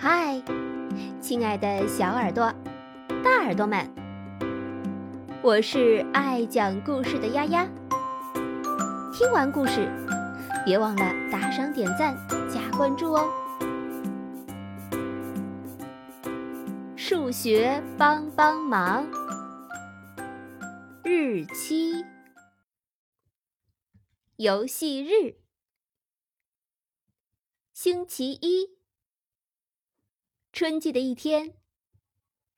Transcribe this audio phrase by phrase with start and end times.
[0.00, 0.40] 嗨，
[1.20, 2.54] 亲爱的小耳朵、
[3.24, 3.84] 大耳朵们，
[5.42, 7.68] 我是爱讲故事的丫丫。
[9.12, 9.90] 听完故事，
[10.64, 11.02] 别忘了
[11.32, 12.16] 打赏、点赞、
[12.48, 13.28] 加关注哦。
[16.96, 19.04] 数学帮帮忙，
[21.02, 22.06] 日期，
[24.36, 25.40] 游戏日，
[27.72, 28.77] 星期一。
[30.52, 31.56] 春季的一天，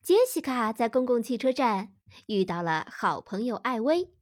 [0.01, 1.93] 杰西卡在公共汽车站
[2.27, 4.15] 遇到了好朋友艾薇。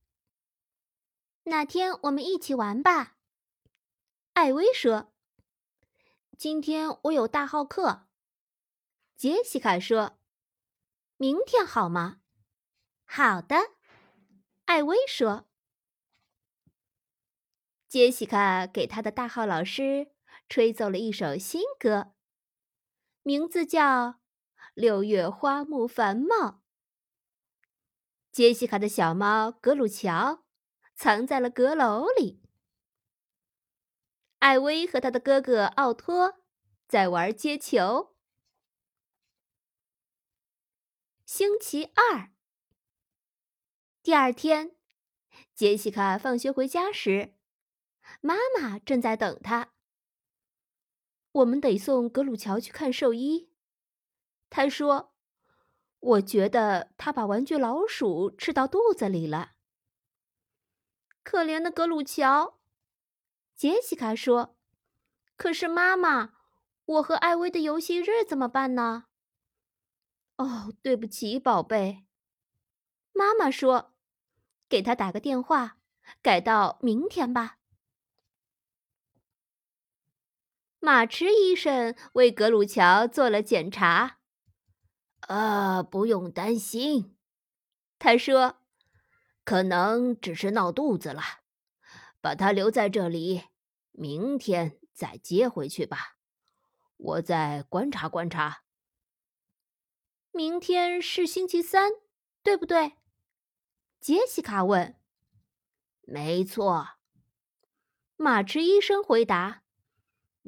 [1.44, 3.16] 哪天我们一起玩吧？
[4.34, 5.14] 艾薇说
[6.38, 8.08] ：“今天我有大号课。”
[9.16, 10.20] 杰西卡说
[11.17, 12.22] ：“明天好吗
[13.06, 13.56] ？”“好的。”
[14.66, 15.48] 艾薇说。
[17.88, 20.12] 杰西卡给他的大号老师
[20.48, 22.14] 吹奏了一首新歌。
[23.29, 23.83] 名字叫
[24.73, 26.35] 《六月花木繁茂》。
[28.31, 30.44] 杰西卡的小猫格鲁乔
[30.95, 32.41] 藏在了阁楼里。
[34.39, 36.41] 艾薇和他的哥哥奥托
[36.88, 38.16] 在玩接球。
[41.23, 42.31] 星期二，
[44.02, 44.75] 第二天，
[45.53, 47.36] 杰西卡放学回家时，
[48.21, 49.73] 妈妈正在等他。
[51.31, 53.52] 我们得送格鲁乔去看兽医。
[54.49, 55.13] 他说
[55.99, 59.52] ：“我觉得他把玩具老鼠吃到肚子里了。”
[61.21, 62.59] 可怜的格鲁乔，
[63.53, 64.58] 杰西卡说
[65.38, 66.33] ：“可是妈妈，
[66.86, 69.05] 我和艾薇的游戏日怎么办呢？”
[70.38, 72.08] 哦，对不起，宝贝。
[73.11, 73.93] 妈妈说
[74.67, 75.77] ：“给他打个电话，
[76.23, 77.58] 改到明天吧。”
[80.80, 84.19] 马驰医生为格鲁乔做了检查。
[85.21, 87.17] 啊，不用担心，
[87.99, 88.61] 他说
[89.43, 91.21] ：“可能只是闹肚子了，
[92.21, 93.43] 把他留在这里，
[93.92, 96.17] 明天再接回去吧。
[96.98, 98.64] 我再观察观察。”
[100.31, 101.92] 明天是星期三，
[102.42, 102.93] 对不对？
[103.99, 104.95] 杰西卡问。
[106.08, 106.92] “没错。”
[108.15, 109.64] 马驰医生回答。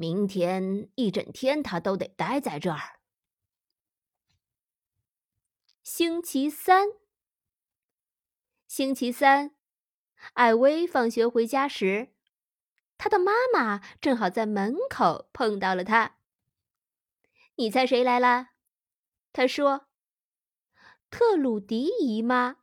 [0.02, 3.02] 明天一整天，他都得待在这儿。
[5.84, 6.88] 星期三，
[8.66, 9.56] 星期三，
[10.34, 12.16] 艾薇放学回家时，
[12.98, 16.18] 他的妈妈正好在门口碰到了他。
[17.58, 18.54] 你猜谁来了？
[19.32, 19.86] 他说
[21.12, 22.56] ：“特鲁迪姨妈，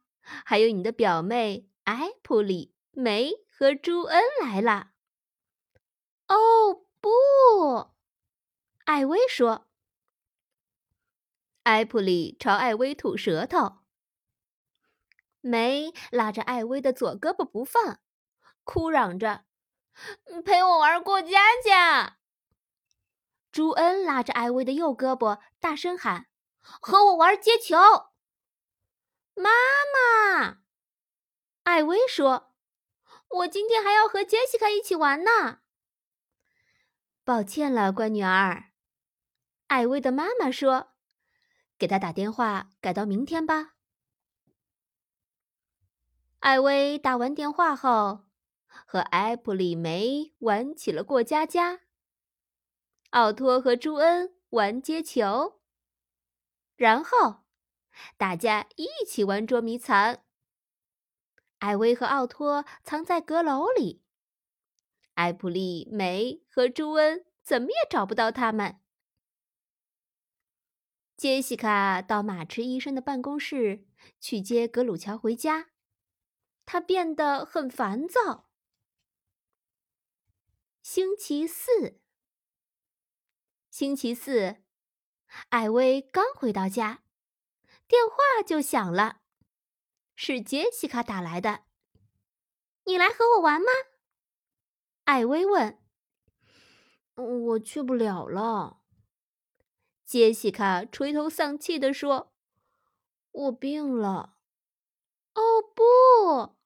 [0.45, 4.91] 还有你的表妹埃普里、梅和朱恩来了。”
[6.27, 6.88] 哦。
[7.09, 7.91] 不，
[8.85, 9.67] 艾薇说。
[11.63, 13.79] 艾普里朝艾薇吐舌头。
[15.41, 18.01] 梅拉着艾薇的左胳膊不放，
[18.65, 19.45] 哭嚷着
[20.45, 22.19] ：“陪我玩过家家。”
[23.51, 26.29] 朱恩拉着艾薇的右胳膊，大声喊
[26.61, 27.77] ：“和我玩接球！”
[29.35, 29.51] 妈
[29.95, 30.59] 妈，
[31.63, 32.55] 艾薇说
[33.29, 35.61] ：“我今天还要和杰西卡一起玩呢。”
[37.29, 38.71] 抱歉了，乖女儿。
[39.67, 40.95] 艾薇的妈妈说
[41.77, 43.75] ：“给她打电话，改到明天吧。”
[46.41, 48.25] 艾薇打完电话后，
[48.67, 51.81] 和埃普里梅玩起了过家家。
[53.11, 55.61] 奥托和朱恩玩接球，
[56.77, 57.43] 然后
[58.17, 60.21] 大家一起玩捉迷藏。
[61.59, 64.03] 艾薇和奥托藏在阁楼里。
[65.19, 68.81] 埃普利、梅和朱恩怎么也找不到他们。
[71.17, 73.85] 杰西卡到马驰医生的办公室
[74.21, 75.71] 去接格鲁乔回家，
[76.65, 78.49] 他变得很烦躁。
[80.81, 82.01] 星期四，
[83.69, 84.63] 星期四，
[85.49, 87.03] 艾薇刚回到家，
[87.89, 89.23] 电话就响了，
[90.15, 91.65] 是杰西卡打来的。
[92.85, 93.67] 你来和我玩吗？
[95.09, 95.79] 艾薇问
[97.17, 98.83] ：“我去不了了。”
[100.05, 102.35] 杰西卡垂头丧气地说
[103.33, 104.37] ：“我病了。
[105.33, 106.57] ”“哦，不！”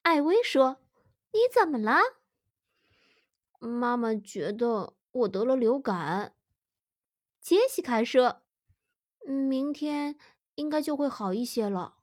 [0.00, 0.78] 艾薇说
[1.32, 2.00] ：“你怎么了？”
[3.60, 6.34] 妈妈觉得我得了流感。
[7.38, 8.44] 杰西卡说
[9.28, 10.18] ：“明天
[10.54, 11.98] 应该就会好一些了。”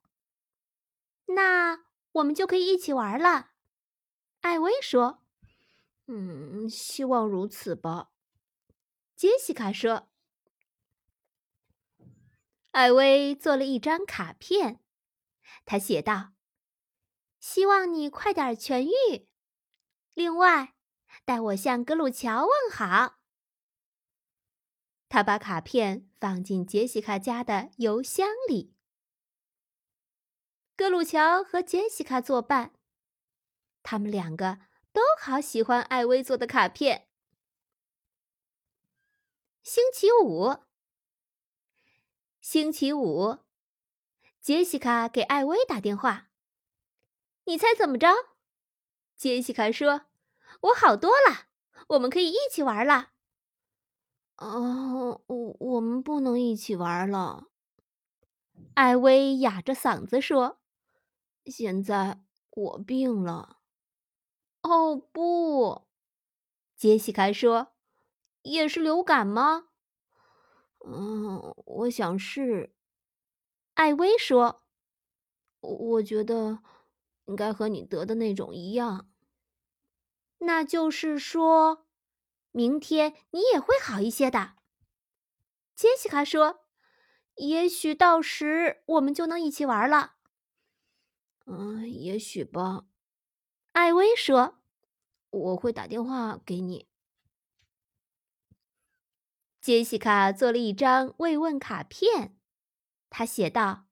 [1.26, 3.50] 那我们就可以一起玩了。”
[4.42, 5.19] 艾薇说。
[6.12, 8.10] 嗯，希望如此吧，
[9.14, 10.08] 杰西卡说。
[12.72, 14.80] 艾薇做了一张卡片，
[15.64, 16.32] 他写道
[17.38, 19.28] ：“希望你快点痊愈。
[20.14, 20.74] 另外，
[21.24, 23.20] 代我向格鲁乔问好。”
[25.08, 28.74] 他把卡片放进杰西卡家的邮箱里。
[30.76, 32.74] 格鲁乔和杰西卡作伴，
[33.84, 34.58] 他们两个
[34.92, 37.08] 都好喜欢艾薇做的卡片。
[39.62, 40.56] 星期五，
[42.40, 43.38] 星期五，
[44.40, 46.30] 杰西卡给艾薇打电话。
[47.44, 48.08] 你猜怎么着？
[49.16, 50.06] 杰西卡说
[50.62, 51.48] ：“我好多了，
[51.88, 53.12] 我们可以一起玩了。”
[54.38, 57.48] 哦，我我们不能一起玩了。
[58.74, 60.60] 艾薇哑着嗓子说
[61.44, 63.58] ：“现在我病了。”
[64.64, 65.86] 哦不，
[66.76, 67.68] 杰西卡说。
[68.42, 69.68] 也是流感吗？
[70.86, 72.74] 嗯，我想是。
[73.74, 74.62] 艾薇说
[75.60, 76.60] ：“我觉得
[77.26, 79.10] 应该和你得的那种一样。
[80.38, 81.86] 那就是说，
[82.50, 84.54] 明天你也会好一些的。”
[85.76, 86.64] 杰西卡说
[87.36, 90.14] ：“也许到时我们就能一起玩了。”
[91.46, 92.89] 嗯，也许吧。
[93.80, 94.58] 艾薇说
[95.30, 96.86] ：“我会打电话给你。”
[99.58, 102.36] 杰西卡做了一张慰问卡片，
[103.08, 103.86] 他写道：“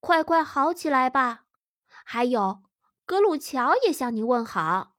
[0.00, 1.44] 快快好起来吧！”
[2.06, 2.62] 还有，
[3.04, 4.96] 格鲁乔也向你问好。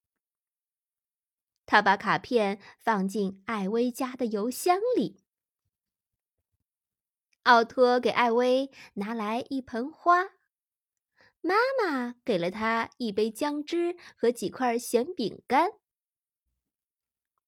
[1.65, 5.23] 他把卡片放进艾薇家的邮箱里。
[7.43, 10.33] 奥托给艾薇拿来一盆花，
[11.41, 15.71] 妈妈给了他一杯姜汁和几块咸饼干。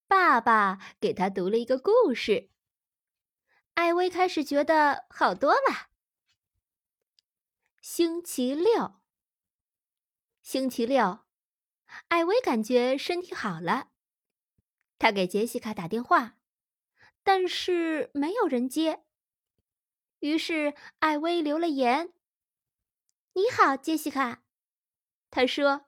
[0.06, 2.50] 爸爸给他读了一个故事。
[3.74, 5.88] 艾薇开始觉得好多了。
[7.80, 9.00] 星期六，
[10.42, 11.20] 星期六，
[12.08, 13.88] 艾薇感觉身体好了。
[14.98, 16.36] 他给杰西卡打电话，
[17.22, 19.04] 但是没有人接。
[20.18, 22.12] 于是艾薇留了言
[23.40, 24.42] ：“你好，杰西卡。”
[25.30, 25.86] 他说：“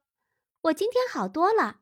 [0.63, 1.81] 我今天好多了。”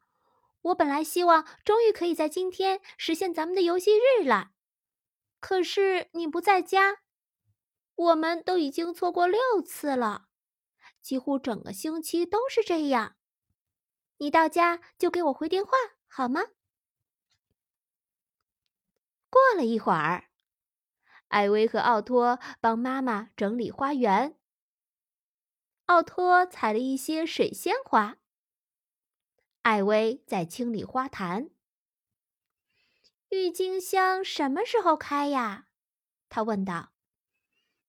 [0.63, 4.51] 我本来希望终于可以在今天实现咱们的游戏日了，
[5.39, 6.99] 可是你不在家，
[7.95, 10.27] 我们都已经错过六次了，
[11.01, 13.17] 几乎整个星期都是这样。
[14.19, 15.73] 你到家就给我回电话
[16.09, 16.43] 好吗？
[19.31, 20.29] 过了一会儿，
[21.29, 24.39] 艾薇和奥托帮妈妈整理花园，
[25.91, 28.19] 奥托采了一些水仙花。
[29.63, 31.51] 艾薇在清理花坛。
[33.31, 35.67] 郁金香什么时候开呀？
[36.29, 36.93] 他问道。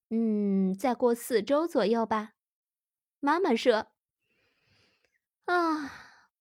[0.10, 2.34] 嗯，再过四周左右吧。
[3.20, 3.92] 妈妈说。
[5.46, 5.92] 啊，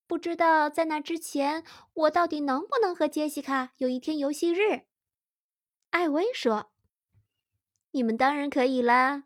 [0.06, 1.62] 不知道在那之前，
[1.92, 4.86] 我到底能不能和杰西卡有一天游戏日？
[5.90, 6.72] 艾薇说。
[7.90, 9.24] 你们当然可以啦。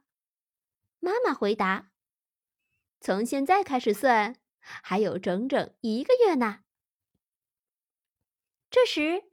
[0.98, 1.92] 妈妈回答。
[3.04, 4.36] 从现在开始算。
[4.82, 6.60] 还有整整一个月呢。
[8.70, 9.24] 这时，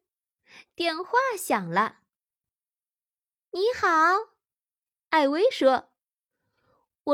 [0.75, 2.01] 电话响了。
[3.51, 3.87] “你好，”
[5.11, 5.93] 艾薇说，“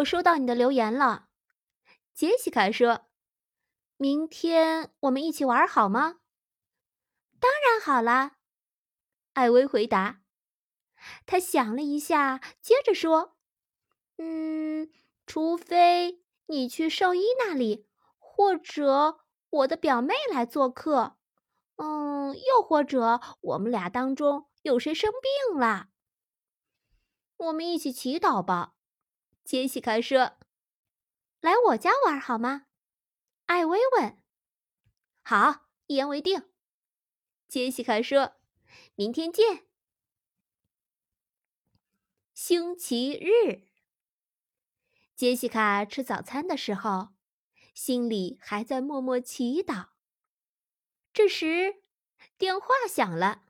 [0.01, 1.29] 我收到你的留言了。”
[2.15, 3.05] 杰西卡说
[3.98, 6.22] ，“明天我们一起玩好吗
[7.39, 8.38] ？”“当然好了。”
[9.34, 10.24] 艾薇回答。
[11.27, 13.38] 他想了一下，接着说
[14.17, 14.91] ：“嗯，
[15.27, 17.86] 除非你去兽医那里。”
[18.39, 19.18] 或者
[19.50, 21.18] 我的表妹来做客，
[21.77, 25.89] 嗯，又或者我们俩当中有谁生病了，
[27.38, 28.75] 我们一起祈祷吧。
[29.44, 30.34] 杰西卡说
[31.42, 32.68] ：“来我家玩好吗？”
[33.48, 34.22] 艾薇问。
[35.25, 36.48] “好，一言为定。”
[37.50, 38.34] 杰西卡说
[38.94, 39.66] ：“明天见。”
[42.36, 43.66] 星期日，
[45.17, 47.09] 杰西卡吃早餐的时候。
[47.74, 49.89] 心里还在默默祈祷。
[51.13, 51.81] 这时，
[52.38, 53.43] 电话响了。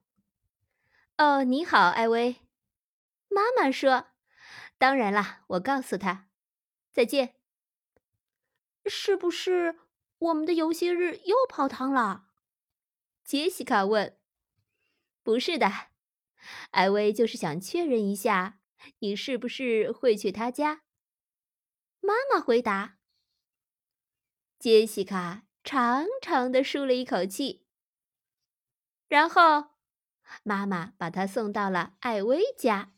[1.17, 2.37] “哦，你好，艾薇。”
[3.29, 4.07] 妈妈说
[4.77, 6.27] ，“当然啦，我告诉他，
[6.91, 7.35] 再见。”
[8.85, 9.79] 是不是
[10.19, 12.27] 我们的游戏日又泡汤了？
[13.25, 14.17] 杰西卡问。
[15.23, 15.71] “不是的，
[16.71, 18.59] 艾薇就是想确认一下，
[18.99, 20.83] 你是不是会去他家。”
[21.99, 22.97] 妈妈回答。
[24.59, 27.65] 杰西卡长长的舒了一口气，
[29.07, 29.75] 然后
[30.43, 32.93] 妈妈把她送到了艾薇家。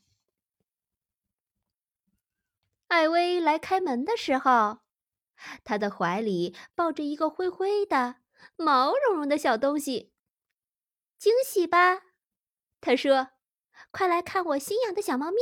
[2.88, 4.80] 艾薇来开门的时候，
[5.62, 8.16] 她的怀里抱着一个灰灰的、
[8.56, 10.12] 毛茸茸的小东西。
[11.18, 12.02] 惊喜吧？
[12.80, 13.32] 她说
[13.92, 15.36] ：“快来看我新养的小猫咪。”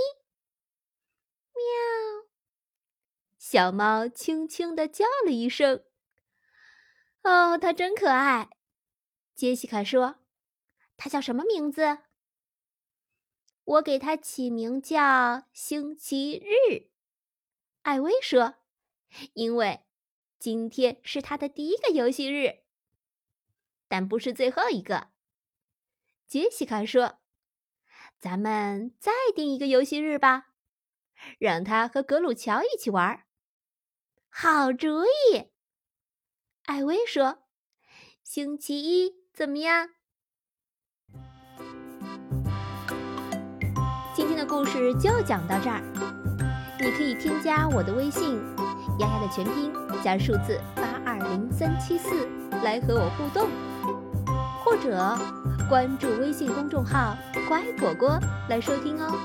[1.54, 2.27] 喵！
[3.50, 5.82] 小猫轻轻地叫了一声。
[7.22, 8.50] 哦，它真可爱。
[9.34, 10.16] 杰西卡说
[10.98, 12.00] ：“它叫什么名字？”
[13.64, 16.90] 我给它起名叫星期日。
[17.80, 18.56] 艾薇说
[19.32, 19.86] ：“因为
[20.38, 22.64] 今天是它的第一个游戏日，
[23.88, 25.08] 但不是最后一个。”
[26.28, 27.20] 杰西卡说
[28.20, 30.48] ：“咱们再定一个游戏日吧，
[31.38, 33.24] 让他和格鲁乔一起玩。”
[34.30, 35.48] 好主意。
[36.66, 37.38] 艾薇说
[38.22, 39.88] ：“星期一怎么样？”
[44.14, 45.80] 今天的故事就讲到这儿，
[46.80, 48.38] 你可以添加我的微信
[49.00, 52.28] “丫丫”的全拼加数字八二零三七四
[52.62, 53.48] 来和我互动，
[54.64, 55.16] 或者
[55.68, 57.16] 关注微信公众号
[57.48, 58.18] “乖果果”
[58.50, 59.18] 来收听哦。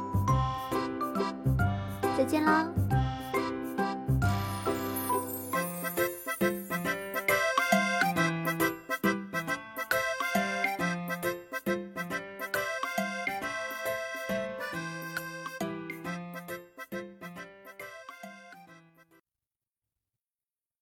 [2.18, 2.83] 再见喽！